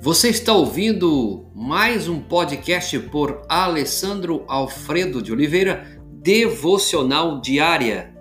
[0.00, 8.14] Você está ouvindo mais um podcast por Alessandro Alfredo de Oliveira, Devocional Diária.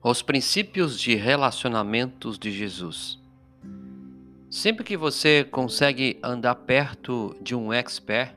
[0.00, 3.20] Os princípios de relacionamentos de Jesus.
[4.48, 8.36] Sempre que você consegue andar perto de um expert,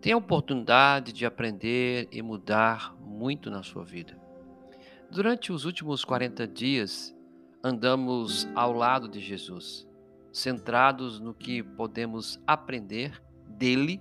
[0.00, 4.18] tem a oportunidade de aprender e mudar muito na sua vida.
[5.10, 7.14] Durante os últimos 40 dias,
[7.62, 9.88] andamos ao lado de Jesus,
[10.32, 14.00] centrados no que podemos aprender dele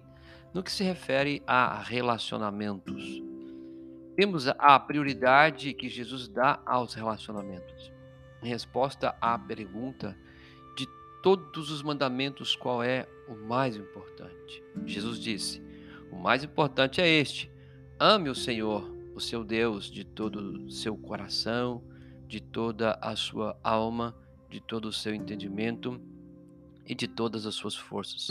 [0.54, 3.22] no que se refere a relacionamentos.
[4.16, 7.92] Temos a prioridade que Jesus dá aos relacionamentos.
[8.42, 10.16] Em resposta à pergunta
[11.26, 14.64] todos os mandamentos, qual é o mais importante?
[14.86, 15.60] Jesus disse:
[16.16, 17.52] O mais importante é este:
[18.00, 21.84] ame o Senhor, o seu Deus, de todo o seu coração,
[22.26, 24.16] de toda a sua alma,
[24.50, 26.02] de todo o seu entendimento
[26.86, 28.30] e de todas as suas forças.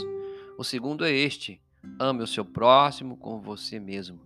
[0.57, 1.61] O segundo é este:
[1.99, 4.19] ame o seu próximo como você mesmo.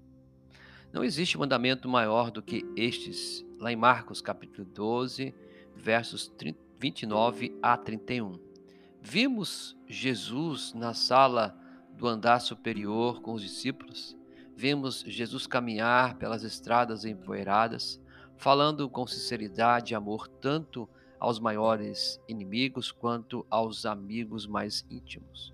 [0.93, 5.35] Não existe mandamento maior do que estes, lá em Marcos capítulo 12,
[5.75, 6.33] versos
[6.79, 8.39] 29 a 31.
[9.01, 11.55] Vimos Jesus na sala
[11.99, 14.17] do andar superior com os discípulos.
[14.55, 18.01] Vimos Jesus caminhar pelas estradas empoeiradas,
[18.37, 20.87] falando com sinceridade e amor tanto
[21.19, 25.53] aos maiores inimigos quanto aos amigos mais íntimos.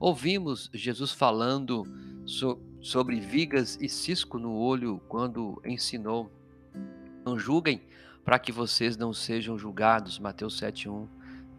[0.00, 1.84] Ouvimos Jesus falando
[2.24, 6.32] so sobre vigas e cisco no olho quando ensinou:
[7.24, 7.82] Não julguem
[8.24, 10.18] para que vocês não sejam julgados.
[10.18, 11.06] Mateus 7:1.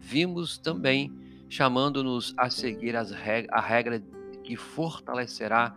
[0.00, 1.12] Vimos também
[1.48, 4.02] chamando-nos a seguir reg a regra
[4.44, 5.74] que fortalecerá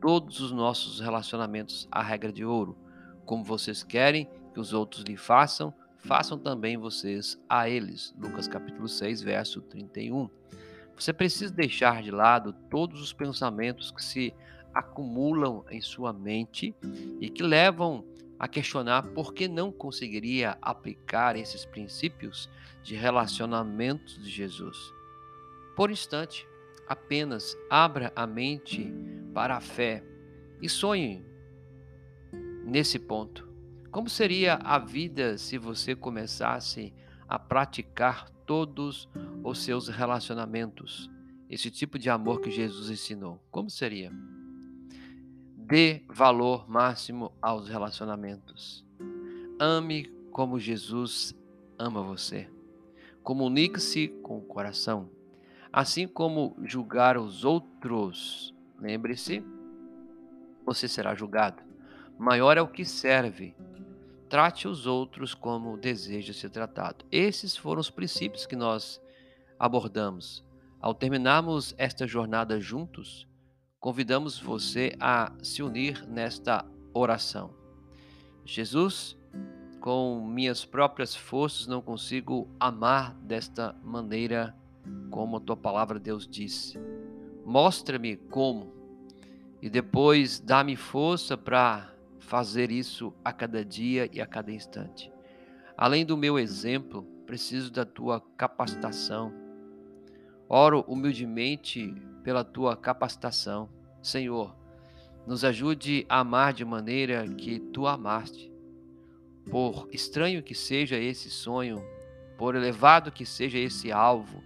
[0.00, 2.76] todos os nossos relacionamentos, a regra de ouro.
[3.24, 8.14] Como vocês querem que os outros lhe façam, façam também vocês a eles.
[8.18, 10.28] Lucas capítulo 6, verso 31.
[10.96, 14.34] Você precisa deixar de lado todos os pensamentos que se
[14.74, 16.74] acumulam em sua mente
[17.20, 18.04] e que levam
[18.38, 22.48] a questionar por que não conseguiria aplicar esses princípios
[22.82, 24.92] de relacionamento de Jesus.
[25.74, 26.46] Por instante,
[26.88, 28.92] apenas abra a mente
[29.34, 30.02] para a fé
[30.60, 31.24] e sonhe
[32.64, 33.46] nesse ponto.
[33.90, 36.92] Como seria a vida se você começasse
[37.28, 39.08] a praticar todos
[39.44, 41.10] os seus relacionamentos?
[41.50, 43.42] Esse tipo de amor que Jesus ensinou.
[43.50, 44.12] Como seria?
[45.56, 48.84] Dê valor máximo aos relacionamentos.
[49.58, 51.34] Ame como Jesus
[51.78, 52.50] ama você.
[53.22, 55.10] Comunique-se com o coração
[55.72, 58.54] assim como julgar os outros.
[58.80, 59.44] Lembre-se,
[60.64, 61.62] você será julgado.
[62.18, 63.54] Maior é o que serve.
[64.28, 67.04] Trate os outros como deseja ser tratado.
[67.10, 69.00] Esses foram os princípios que nós
[69.58, 70.44] abordamos.
[70.80, 73.26] Ao terminarmos esta jornada juntos,
[73.80, 77.54] convidamos você a se unir nesta oração.
[78.44, 79.16] Jesus,
[79.80, 84.54] com minhas próprias forças não consigo amar desta maneira
[85.10, 86.78] como a tua palavra, Deus, disse.
[87.44, 88.72] Mostra-me como
[89.60, 95.10] e depois dá-me força para fazer isso a cada dia e a cada instante.
[95.76, 99.32] Além do meu exemplo, preciso da tua capacitação.
[100.48, 103.68] Oro humildemente pela tua capacitação.
[104.02, 104.54] Senhor,
[105.26, 108.52] nos ajude a amar de maneira que tu amaste.
[109.50, 111.82] Por estranho que seja esse sonho,
[112.36, 114.42] por elevado que seja esse alvo,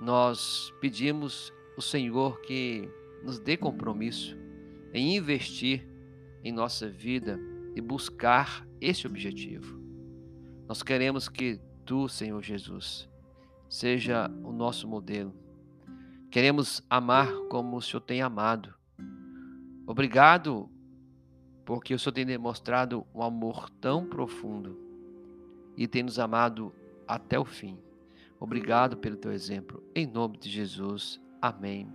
[0.00, 2.88] nós pedimos o Senhor que
[3.22, 4.36] nos dê compromisso
[4.92, 5.88] em investir
[6.42, 7.40] em nossa vida
[7.74, 9.80] e buscar esse objetivo.
[10.68, 13.08] Nós queremos que tu, Senhor Jesus,
[13.68, 15.34] seja o nosso modelo.
[16.30, 18.74] Queremos amar como o Senhor tem amado.
[19.86, 20.70] Obrigado
[21.64, 24.78] porque o Senhor tem demonstrado um amor tão profundo
[25.76, 26.72] e tem nos amado
[27.06, 27.78] até o fim.
[28.38, 29.82] Obrigado pelo teu exemplo.
[29.94, 31.20] Em nome de Jesus.
[31.40, 31.88] Amém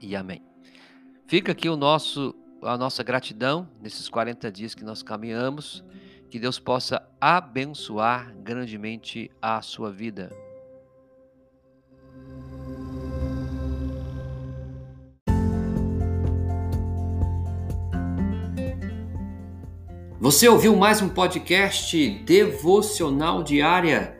[0.00, 0.42] e amém.
[1.26, 5.82] Fica aqui o nosso a nossa gratidão nesses 40 dias que nós caminhamos.
[6.28, 10.30] Que Deus possa abençoar grandemente a sua vida.
[20.20, 24.19] Você ouviu mais um podcast devocional diária?